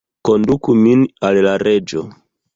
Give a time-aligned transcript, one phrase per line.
[0.27, 2.05] Konduku min al la Reĝo!